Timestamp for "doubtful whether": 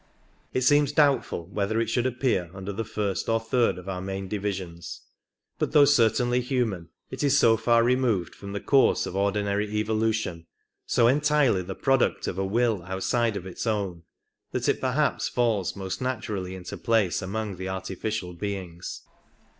0.91-1.79